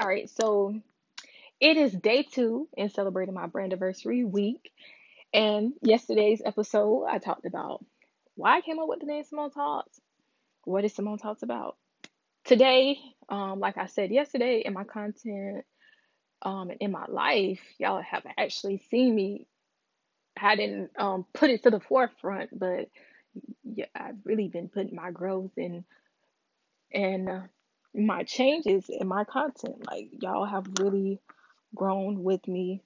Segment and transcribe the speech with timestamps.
[0.00, 0.80] All right, so
[1.60, 4.72] it is day two in celebrating my brand anniversary week.
[5.34, 7.84] And yesterday's episode, I talked about
[8.34, 10.00] why I came up with the name Simone Talks.
[10.64, 11.76] What is Simone Talks about?
[12.46, 15.66] Today, um, like I said yesterday in my content,
[16.40, 19.46] um, in my life, y'all have actually seen me.
[20.40, 22.88] I didn't um, put it to the forefront, but
[23.64, 25.84] yeah, I've really been putting my growth and
[26.90, 27.40] and uh,
[27.94, 29.86] my changes in my content.
[29.86, 31.20] Like y'all have really
[31.74, 32.82] grown with me,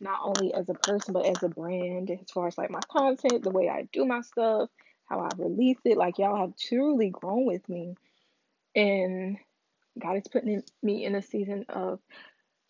[0.00, 3.42] not only as a person but as a brand, as far as like my content,
[3.42, 4.70] the way I do my stuff,
[5.06, 5.96] how I release it.
[5.98, 7.94] Like y'all have truly grown with me,
[8.74, 9.38] and
[9.98, 12.00] God is putting me in a season of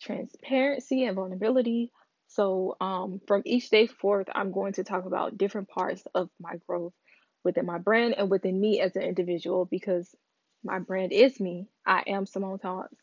[0.01, 1.91] transparency and vulnerability.
[2.27, 6.55] So, um, from each day forth, I'm going to talk about different parts of my
[6.67, 6.93] growth
[7.43, 10.13] within my brand and within me as an individual because
[10.63, 11.67] my brand is me.
[11.85, 12.95] I am Simone Talks.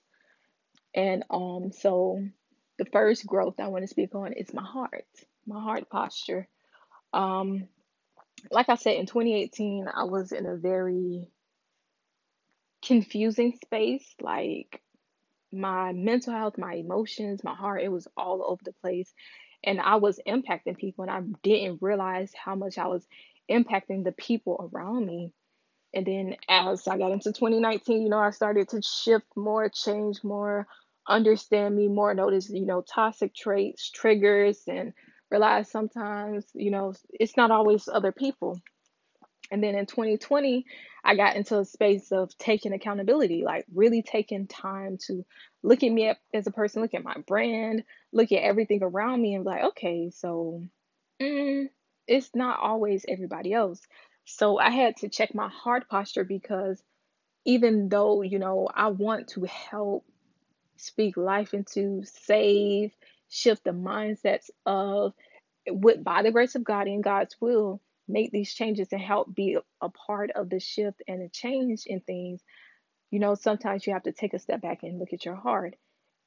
[0.94, 2.24] And um, so
[2.78, 5.06] the first growth I want to speak on is my heart,
[5.47, 6.48] my heart posture.
[7.12, 7.69] Um,
[8.50, 11.28] like I said, in 2018, I was in a very
[12.84, 14.06] confusing space.
[14.20, 14.82] Like
[15.52, 19.12] my mental health, my emotions, my heart, it was all over the place.
[19.64, 23.06] And I was impacting people, and I didn't realize how much I was
[23.50, 25.32] impacting the people around me.
[25.95, 30.25] And then as I got into 2019, you know, I started to shift more, change
[30.25, 30.67] more,
[31.09, 34.92] understand me more, notice, you know, toxic traits, triggers, and
[35.31, 38.61] realize sometimes, you know, it's not always other people.
[39.50, 40.65] And then in 2020,
[41.05, 45.25] I got into a space of taking accountability, like really taking time to
[45.62, 49.34] look at me as a person, look at my brand, look at everything around me,
[49.34, 50.65] and like, okay, so
[51.20, 51.69] mm,
[52.09, 53.81] it's not always everybody else.
[54.25, 56.83] So I had to check my heart posture because
[57.44, 60.05] even though, you know, I want to help
[60.77, 62.92] speak life into, save,
[63.28, 65.12] shift the mindsets of,
[65.69, 69.59] with by the grace of God and God's will, make these changes and help be
[69.81, 72.43] a part of the shift and a change in things,
[73.10, 75.77] you know, sometimes you have to take a step back and look at your heart.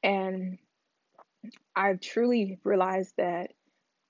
[0.03, 0.57] And
[1.75, 3.51] I've truly realized that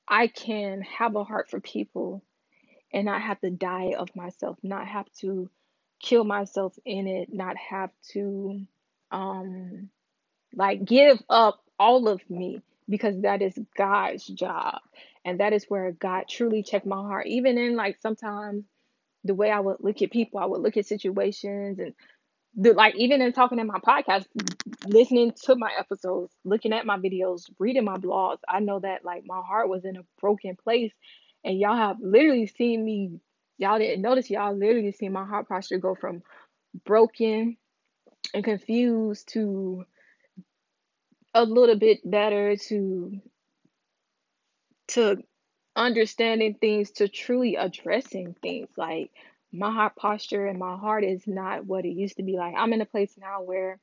[0.07, 2.23] I can have a heart for people
[2.93, 5.49] and not have to die of myself, not have to
[6.01, 8.61] kill myself in it, not have to
[9.11, 9.89] um
[10.55, 14.79] like give up all of me because that is God's job.
[15.25, 17.27] And that is where God truly checked my heart.
[17.27, 18.65] Even in like sometimes
[19.23, 21.93] the way I would look at people, I would look at situations and
[22.55, 24.25] the like even in talking in my podcast,
[24.85, 29.23] listening to my episodes, looking at my videos, reading my blogs, I know that like
[29.25, 30.93] my heart was in a broken place.
[31.47, 33.21] And y'all have literally seen me,
[33.57, 36.21] y'all didn't notice, y'all literally seen my heart posture go from
[36.83, 37.55] broken
[38.33, 39.85] and confused to
[41.33, 43.21] a little bit better to
[44.89, 45.23] to
[45.73, 48.67] understanding things to truly addressing things.
[48.75, 49.11] Like
[49.53, 52.35] my heart posture and my heart is not what it used to be.
[52.35, 53.79] Like i'm in a place now where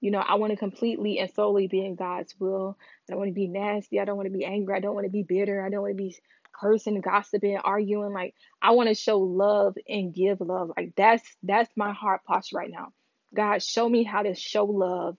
[0.00, 2.76] you know i want to completely and solely be in god's will.
[3.08, 4.00] I don't want to be nasty.
[4.00, 4.74] I don't want to be angry.
[4.74, 5.64] I don't want to be bitter.
[5.64, 6.16] I don't want to be
[6.58, 11.70] cursing gossiping arguing like i want to show love and give love like that's that's
[11.76, 12.88] my heart posture right now
[13.34, 15.16] god show me how to show love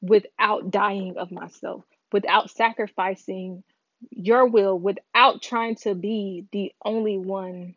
[0.00, 3.62] without dying of myself without sacrificing
[4.10, 7.74] your will without trying to be the only one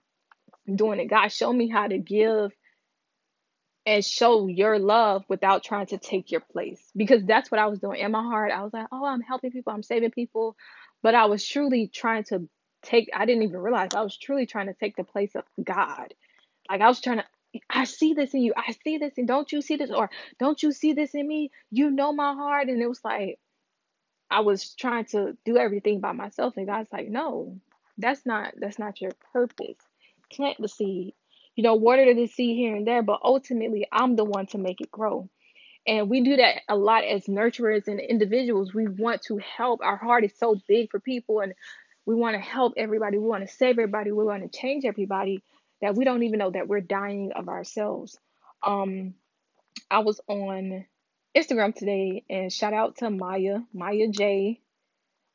[0.76, 1.10] doing it.
[1.10, 2.52] God, show me how to give
[3.86, 6.82] and show your love without trying to take your place.
[6.96, 8.52] Because that's what I was doing in my heart.
[8.52, 10.56] I was like, oh, I'm helping people, I'm saving people.
[11.02, 12.48] But I was truly trying to
[12.84, 16.14] take, I didn't even realize I was truly trying to take the place of God.
[16.70, 17.26] Like I was trying to
[17.70, 18.54] I see this in you.
[18.56, 21.52] I see this and don't you see this or don't you see this in me?
[21.72, 23.40] You know my heart and it was like
[24.30, 27.60] I was trying to do everything by myself, and God's like, no,
[27.98, 29.78] that's not that's not your purpose.
[30.32, 31.14] Plant the seed,
[31.56, 34.82] you know, water the seed here and there, but ultimately, I'm the one to make
[34.82, 35.30] it grow.
[35.88, 38.74] And we do that a lot as nurturers and individuals.
[38.74, 39.82] We want to help.
[39.82, 41.54] Our heart is so big for people, and
[42.10, 43.20] we want to help everybody.
[43.20, 44.12] We want to save everybody.
[44.12, 45.44] We want to change everybody
[45.80, 48.18] that we don't even know that we're dying of ourselves.
[48.64, 49.14] Um,
[49.92, 50.88] I was on
[51.38, 54.60] Instagram today, and shout out to Maya, Maya J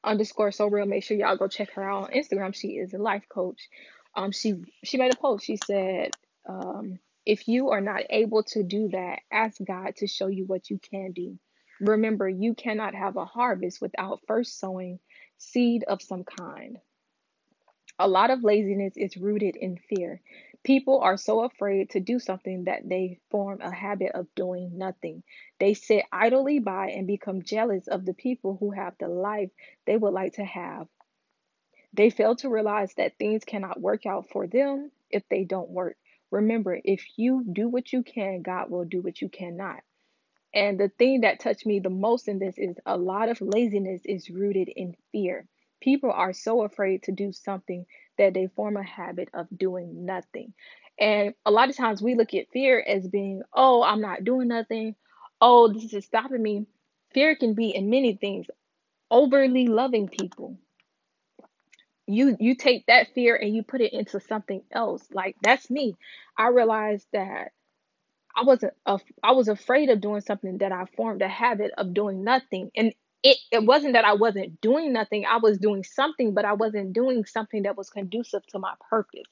[0.03, 0.85] underscore so real.
[0.85, 2.53] Make sure y'all go check her out on Instagram.
[2.53, 3.69] She is a life coach.
[4.17, 5.45] Um, she she made a post.
[5.45, 6.11] She said,
[6.49, 10.71] um, if you are not able to do that, ask God to show you what
[10.71, 11.39] you can do.
[11.81, 14.99] Remember, you cannot have a harvest without first sowing
[15.39, 16.79] seed of some kind.
[17.99, 20.21] A lot of laziness is rooted in fear
[20.65, 25.23] People are so afraid to do something that they form a habit of doing nothing.
[25.61, 29.51] They sit idly by and become jealous of the people who have the life
[29.87, 30.89] they would like to have.
[31.93, 35.99] They fail to realize that things cannot work out for them if they don't work.
[36.31, 39.84] Remember, if you do what you can, God will do what you cannot.
[40.55, 44.03] And the thing that touched me the most in this is a lot of laziness
[44.05, 45.49] is rooted in fear.
[45.81, 47.87] People are so afraid to do something
[48.19, 50.55] that they form a habit of doing nothing.
[50.99, 54.49] And a lot of times we look at fear as being, oh, I'm not doing
[54.49, 54.95] nothing.
[55.41, 56.67] Oh, this is stopping me.
[57.13, 58.47] Fear can be in many things.
[59.11, 60.59] Overly loving people.
[62.07, 65.03] You you take that fear and you put it into something else.
[65.13, 65.97] Like that's me.
[66.39, 67.53] I realized that
[68.37, 71.95] I wasn't af- I was afraid of doing something that I formed a habit of
[71.95, 72.71] doing nothing.
[72.77, 75.27] And it, it wasn't that I wasn't doing nothing.
[75.27, 79.25] I was doing something, but I wasn't doing something that was conducive to my purpose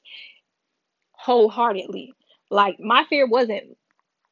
[1.13, 2.13] wholeheartedly.
[2.51, 3.77] Like my fear wasn't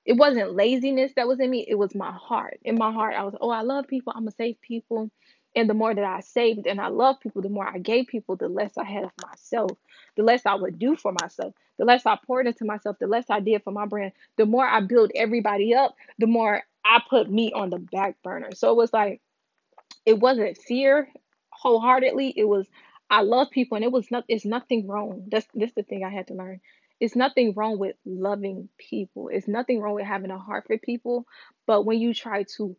[0.06, 2.60] it wasn't laziness that was in me, it was my heart.
[2.64, 5.12] In my heart, I was, oh, I love people, I'm gonna save people.
[5.56, 8.36] And the more that I saved and I loved people, the more I gave people,
[8.36, 9.72] the less I had of myself,
[10.16, 13.26] the less I would do for myself, the less I poured into myself, the less
[13.30, 17.30] I did for my brand, the more I built everybody up, the more I put
[17.30, 18.50] me on the back burner.
[18.54, 19.22] So it was like
[20.06, 21.10] it wasn't fear
[21.52, 22.34] wholeheartedly.
[22.36, 22.68] It was
[23.10, 25.26] I love people and it was not it's nothing wrong.
[25.30, 26.62] That's that's the thing I had to learn.
[27.00, 29.30] It's nothing wrong with loving people.
[29.30, 31.26] It's nothing wrong with having a heart for people.
[31.66, 32.76] But when you try to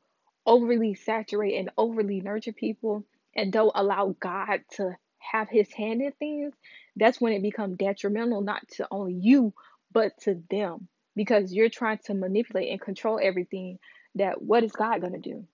[0.46, 3.04] overly saturate and overly nurture people
[3.34, 6.54] and don't allow God to have his hand in things,
[6.96, 9.54] that's when it becomes detrimental not to only you,
[9.92, 10.88] but to them.
[11.16, 13.78] Because you're trying to manipulate and control everything
[14.16, 15.46] that what is God gonna do?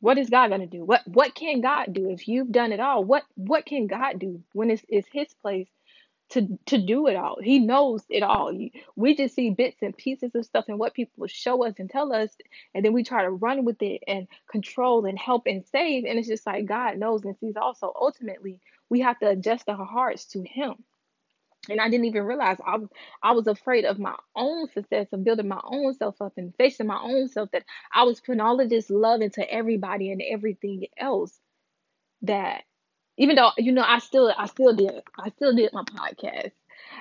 [0.00, 0.84] What is God gonna do?
[0.84, 3.04] What what can God do if you've done it all?
[3.04, 5.68] What what can God do when it's, it's His place
[6.32, 7.38] to to do it all?
[7.42, 8.52] He knows it all.
[8.96, 12.12] We just see bits and pieces of stuff and what people show us and tell
[12.12, 12.30] us,
[12.74, 16.04] and then we try to run with it and control and help and save.
[16.04, 17.56] And it's just like God knows and sees.
[17.56, 20.84] Also, ultimately, we have to adjust our hearts to Him
[21.68, 22.88] and I didn't even realize I was
[23.22, 26.86] I was afraid of my own success of building my own self up and facing
[26.86, 27.64] my own self that
[27.94, 31.38] I was putting all of this love into everybody and everything else
[32.22, 32.64] that
[33.16, 36.52] even though you know I still I still did I still did my podcast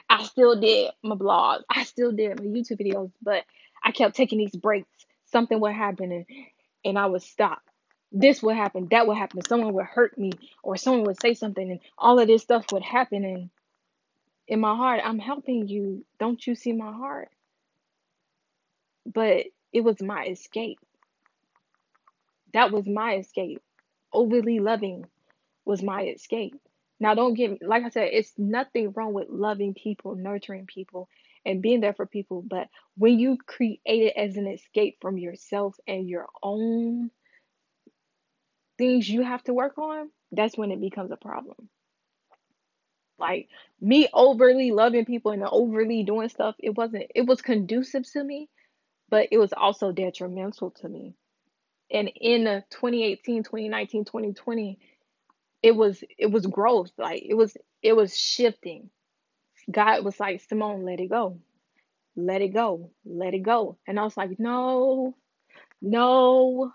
[0.10, 3.44] I still did my blogs I still did my YouTube videos but
[3.84, 4.90] I kept taking these breaks
[5.26, 6.26] something would happen and,
[6.84, 7.62] and I would stop
[8.12, 10.32] this would happen that would happen someone would hurt me
[10.64, 13.50] or someone would say something and all of this stuff would happen and
[14.52, 16.04] in my heart, I'm helping you.
[16.20, 17.30] Don't you see my heart?
[19.06, 20.78] But it was my escape.
[22.54, 23.62] That was my escape.
[24.12, 25.06] Overly loving
[25.66, 26.56] was my escape.
[27.00, 31.10] Now, don't get me, like I said, it's nothing wrong with loving people, nurturing people,
[31.46, 32.44] and being there for people.
[32.48, 37.10] But when you create it as an escape from yourself and your own
[38.78, 41.70] things you have to work on, that's when it becomes a problem.
[43.18, 43.50] Like
[43.80, 48.50] me overly loving people and overly doing stuff, it wasn't, it was conducive to me
[49.12, 51.14] but it was also detrimental to me.
[51.92, 54.80] And in 2018, 2019, 2020,
[55.64, 56.92] it was it was growth.
[56.98, 58.90] Like it was it was shifting.
[59.72, 61.40] God was like, Simone, let it go.
[62.16, 62.92] Let it go.
[63.06, 63.78] Let it go.
[63.88, 65.16] And I was like, no,
[65.82, 66.72] no,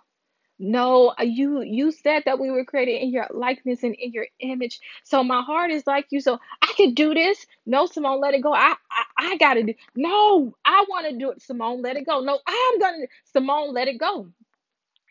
[0.58, 1.14] no.
[1.20, 4.80] You you said that we were created in your likeness and in your image.
[5.04, 6.20] So my heart is like you.
[6.20, 7.46] So I can do this.
[7.66, 8.54] No, Simone, let it go.
[8.54, 12.20] I I, I gotta do no, I wanna do it, Simone, let it go.
[12.20, 14.28] No, I'm gonna Simone, let it go.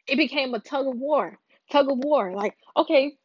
[0.08, 1.40] it became a tug of war.
[1.72, 2.34] Tug of war.
[2.36, 3.18] Like, okay,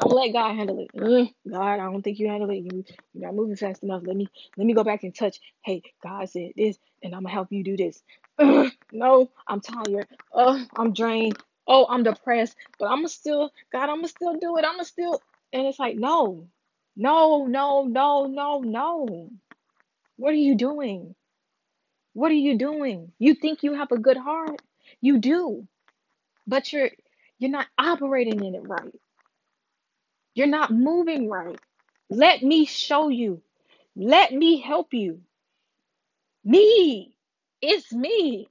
[0.00, 0.90] I'm gonna let God handle it.
[1.02, 2.58] Ugh, God, I don't think you handle it.
[2.58, 2.84] You,
[3.14, 4.02] you're not moving fast enough.
[4.06, 5.40] Let me let me go back and touch.
[5.64, 8.02] Hey, God said this, and I'm gonna help you do this.
[8.92, 10.06] No, I'm tired.
[10.32, 11.38] Oh, I'm drained.
[11.66, 12.56] Oh, I'm depressed.
[12.78, 14.64] But I'm gonna still, God, I'm gonna still do it.
[14.64, 15.20] I'm gonna still.
[15.52, 16.48] And it's like, no,
[16.96, 19.30] no, no, no, no, no.
[20.16, 21.14] What are you doing?
[22.14, 23.12] What are you doing?
[23.18, 24.60] You think you have a good heart?
[25.00, 25.68] You do,
[26.46, 26.90] but you're
[27.38, 28.94] you're not operating in it right.
[30.34, 31.58] You're not moving right.
[32.10, 33.42] Let me show you.
[33.96, 35.20] Let me help you.
[36.44, 37.14] Me.
[37.60, 38.48] It's me.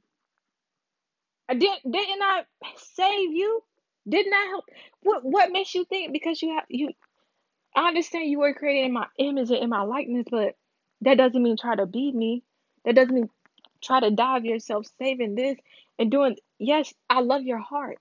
[1.50, 2.44] I did didn't I
[2.78, 3.64] save you?
[4.08, 4.66] Didn't I help?
[5.04, 6.90] What what makes you think because you have you
[7.76, 10.56] I understand you were created in my image and in my likeness, but
[11.02, 12.44] that doesn't mean try to beat me.
[12.86, 13.30] That doesn't mean
[13.82, 15.58] try to dive yourself saving this
[15.98, 17.98] and doing yes, I love your heart.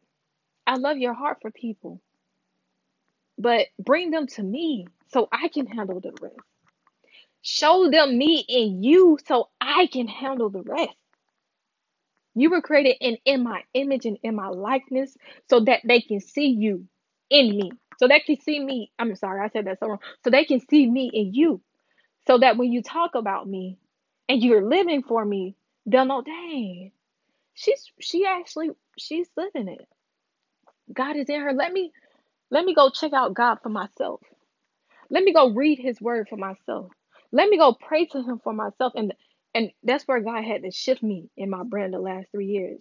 [0.67, 2.01] I love your heart for people.
[3.41, 6.37] But bring them to me so I can handle the rest.
[7.43, 10.97] Show them me and you so I can handle the rest.
[12.35, 15.17] You were created in, in my image and in my likeness
[15.49, 16.87] so that they can see you
[17.31, 17.73] in me.
[17.99, 18.93] So they can see me.
[18.99, 20.01] I'm sorry, I said that so wrong.
[20.25, 21.63] So they can see me in you.
[22.27, 23.79] So that when you talk about me
[24.29, 25.57] and you're living for me,
[25.87, 26.93] they'll know, dang,
[27.55, 29.89] she's she actually she's living it.
[30.93, 31.53] God is in her.
[31.53, 31.93] Let me
[32.51, 34.21] let me go check out God for myself.
[35.11, 36.91] Let me go read his word for myself.
[37.33, 38.93] Let me go pray to him for myself.
[38.97, 39.15] And
[39.55, 42.81] and that's where God had to shift me in my brand the last three years.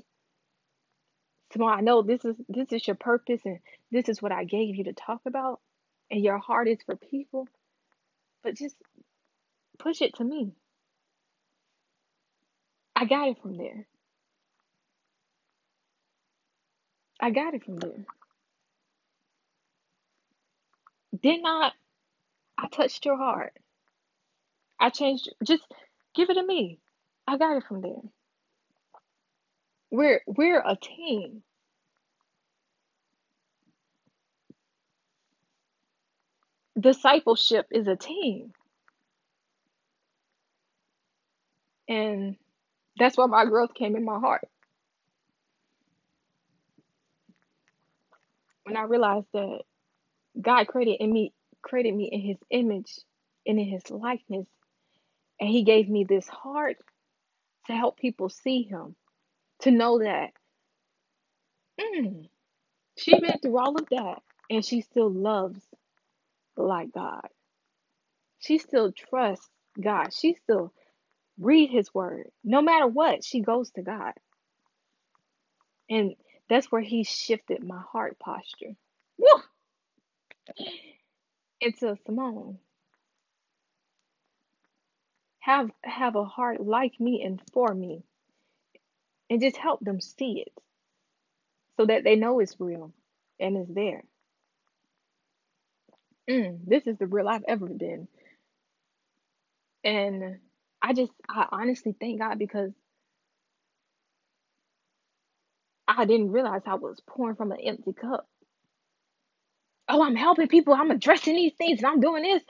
[1.54, 3.60] Simone, I know this is this is your purpose and
[3.92, 5.62] this is what I gave you to talk about.
[6.12, 7.48] And your heart is for people,
[8.44, 8.76] but just
[9.80, 10.54] push it to me.
[12.96, 13.88] I got it from there.
[17.22, 18.06] I got it from there.
[21.22, 21.74] Did not
[22.58, 23.54] I touched your heart?
[24.80, 25.64] I changed just
[26.16, 26.80] give it to me.
[27.28, 28.02] I got it from there.
[29.92, 31.44] We're we're a team.
[36.80, 38.54] Discipleship is a team.
[41.90, 42.38] And
[42.98, 44.48] that's where my growth came in my heart.
[48.64, 49.62] When I realized that
[50.42, 53.00] God created in me created me in his image
[53.46, 54.48] and in his likeness.
[55.40, 56.78] And he gave me this heart
[57.68, 58.96] to help people see him.
[59.62, 60.32] To know that
[61.80, 62.30] mm,
[62.98, 65.62] she been through all of that and she still loves
[66.58, 67.28] like God.
[68.40, 69.50] She still trusts
[69.82, 70.14] God.
[70.14, 70.74] She still
[71.40, 72.30] read his word.
[72.44, 74.14] No matter what, she goes to God.
[75.90, 76.16] And
[76.50, 78.76] that's where he shifted my heart posture.
[79.18, 79.49] Woo!
[81.62, 82.60] Into Simone.
[85.40, 88.04] Have have a heart like me and for me.
[89.30, 90.54] And just help them see it
[91.78, 92.94] so that they know it's real
[93.40, 94.04] and it's there.
[96.30, 98.08] Mm, this is the real I've ever been.
[99.84, 100.40] And
[100.82, 102.72] I just I honestly thank God because
[105.88, 108.29] I didn't realize I was pouring from an empty cup.
[109.90, 110.74] Oh, I'm helping people.
[110.76, 112.44] I'm addressing these things and I'm doing this.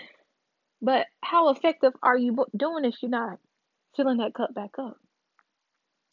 [0.82, 3.40] But how effective are you doing if you're not
[3.96, 4.98] filling that cup back up?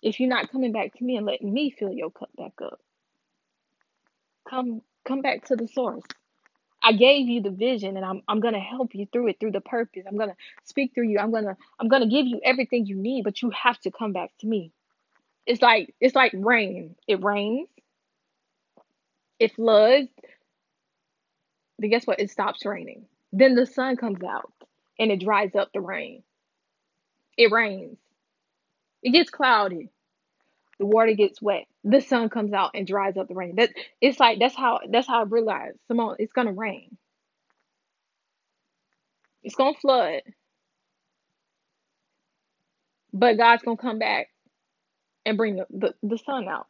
[0.02, 2.80] If you're not coming back to me and letting me fill your cup back up,
[4.48, 6.04] come come back to the source.
[6.82, 9.60] I gave you the vision and I'm I'm gonna help you through it through the
[9.60, 10.04] purpose.
[10.08, 11.18] I'm gonna speak through you.
[11.18, 14.32] I'm gonna I'm gonna give you everything you need, but you have to come back
[14.40, 14.72] to me.
[15.46, 16.96] It's like it's like rain.
[17.08, 17.68] It rains,
[19.40, 20.08] it floods,
[21.78, 22.20] but guess what?
[22.20, 23.06] It stops raining.
[23.32, 24.52] Then the sun comes out
[24.98, 26.22] and it dries up the rain.
[27.38, 27.98] It rains.
[29.02, 29.90] It gets cloudy.
[30.78, 31.66] The water gets wet.
[31.84, 33.56] The sun comes out and dries up the rain.
[33.56, 36.98] That it's like that's how that's how I realized, Simone, it's gonna rain.
[39.42, 40.22] It's gonna flood,
[43.12, 44.28] but God's gonna come back
[45.26, 46.68] and bring the, the, the sun out.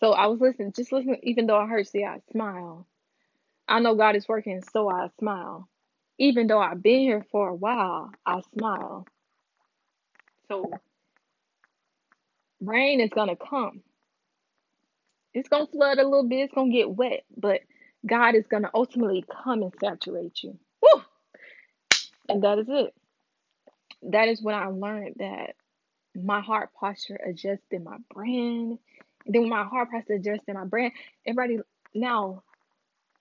[0.00, 2.86] So I was listening, just listening, even though I heard see, I smile.
[3.72, 5.66] I know God is working, so I smile.
[6.18, 9.06] Even though I've been here for a while, I smile.
[10.48, 10.70] So
[12.60, 13.80] rain is gonna come.
[15.32, 17.62] It's gonna flood a little bit, it's gonna get wet, but
[18.04, 20.58] God is gonna ultimately come and saturate you.
[20.82, 21.02] Woo!
[22.28, 22.94] And that is it.
[24.02, 25.56] That is when I learned that
[26.14, 28.78] my heart posture adjusted my brand.
[29.24, 30.92] And then when my heart posture adjusted my brand,
[31.26, 31.60] everybody
[31.94, 32.42] now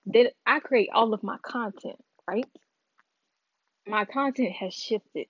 [0.08, 2.48] that I create all of my content, right?
[3.88, 5.28] My content has shifted.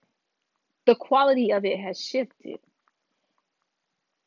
[0.86, 2.60] The quality of it has shifted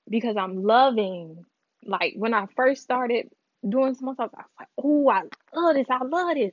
[0.08, 1.44] because I'm loving.
[1.84, 3.28] Like when I first started
[3.68, 5.22] doing small stuff, I was like, "Oh, I
[5.54, 5.86] love this.
[5.90, 6.52] I love this."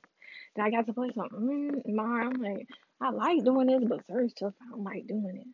[0.55, 1.99] Then I got to play some mm.
[1.99, 2.67] I'm like,
[2.99, 5.47] I like doing this, but certain stuff I don't like doing it.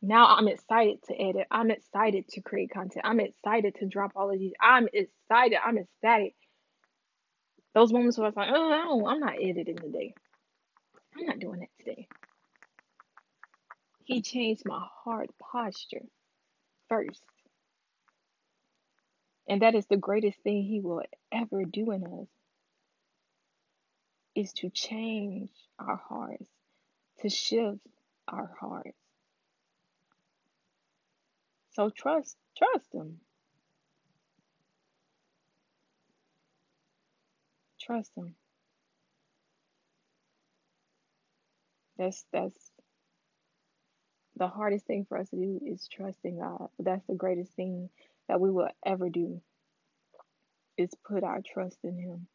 [0.00, 1.46] Now I'm excited to edit.
[1.50, 3.04] I'm excited to create content.
[3.04, 4.52] I'm excited to drop all of these.
[4.60, 5.58] I'm excited.
[5.64, 6.34] I'm ecstatic.
[7.78, 10.12] Those moments where I was like, oh, I'm not editing today.
[11.16, 12.08] I'm not doing that today.
[14.02, 16.02] He changed my heart posture
[16.88, 17.22] first.
[19.48, 22.26] And that is the greatest thing he will ever do in us
[24.34, 26.50] is to change our hearts,
[27.20, 27.78] to shift
[28.26, 28.98] our hearts.
[31.74, 33.20] So trust, trust him.
[37.88, 38.36] Trust him.
[41.98, 42.70] That's that's
[44.36, 46.68] the hardest thing for us to do is trust in God.
[46.78, 47.90] That's the greatest thing
[48.28, 49.40] that we will ever do
[50.78, 52.28] is put our trust in Him.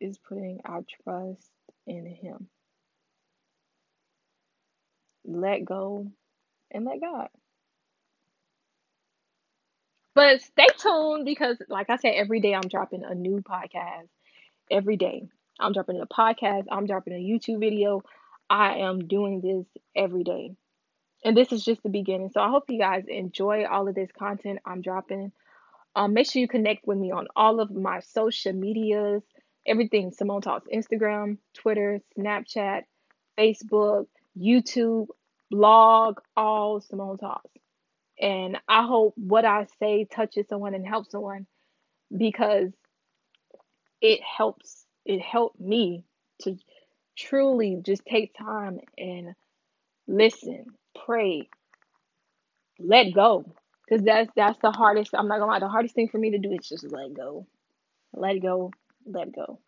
[0.00, 1.50] Is putting our trust
[1.86, 2.48] in Him.
[5.24, 6.10] Let go
[6.70, 7.28] and let God.
[10.14, 14.08] But stay tuned because, like I said, every day I'm dropping a new podcast.
[14.70, 18.02] Every day I'm dropping a podcast, I'm dropping a YouTube video.
[18.48, 20.50] I am doing this every day.
[21.24, 22.30] And this is just the beginning.
[22.32, 25.32] So I hope you guys enjoy all of this content I'm dropping.
[25.94, 29.22] Um, make sure you connect with me on all of my social medias.
[29.66, 32.82] Everything Simone Talks Instagram, Twitter, Snapchat,
[33.38, 35.08] Facebook, YouTube,
[35.50, 37.50] blog, all Simone Talks.
[38.20, 41.46] And I hope what I say touches someone and helps someone
[42.16, 42.70] because
[44.00, 46.04] it helps it helped me
[46.42, 46.56] to
[47.18, 49.34] truly just take time and
[50.08, 50.66] listen,
[51.06, 51.48] pray,
[52.80, 53.44] let go.
[53.88, 55.12] Because that's that's the hardest.
[55.14, 57.46] I'm not gonna lie, the hardest thing for me to do is just let go.
[58.14, 58.72] Let go,
[59.06, 59.60] let go,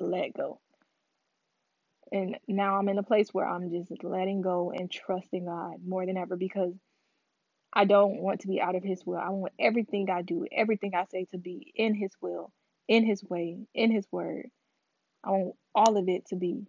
[0.00, 0.60] let go.
[2.12, 6.06] And now I'm in a place where I'm just letting go and trusting God more
[6.06, 6.74] than ever because
[7.72, 9.18] I don't want to be out of His will.
[9.18, 12.52] I want everything I do, everything I say to be in His will,
[12.88, 14.50] in His way, in His word.
[15.24, 16.66] I want all of it to be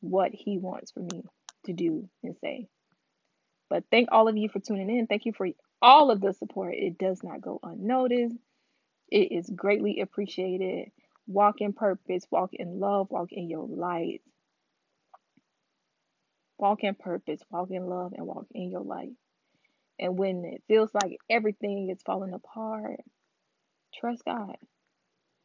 [0.00, 1.24] what He wants for me
[1.66, 2.68] to do and say.
[3.70, 5.06] But thank all of you for tuning in.
[5.06, 5.48] Thank you for
[5.82, 6.74] all of the support.
[6.74, 8.36] It does not go unnoticed,
[9.10, 10.90] it is greatly appreciated.
[11.26, 14.20] Walk in purpose, walk in love, walk in your light.
[16.58, 19.12] Walk in purpose, walk in love, and walk in your light.
[19.98, 23.00] And when it feels like everything is falling apart,
[23.98, 24.56] trust God.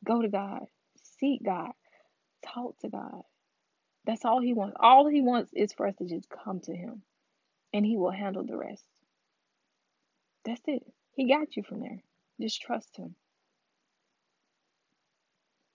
[0.06, 0.66] Go to God.
[1.20, 1.72] Seek God.
[2.46, 3.22] Talk to God.
[4.06, 4.78] That's all He wants.
[4.80, 7.04] All He wants is for us to just come to Him,
[7.74, 8.84] and He will handle the rest.
[10.46, 10.83] That's it.
[11.16, 12.03] He got you from there.
[12.42, 13.16] Just trust Him.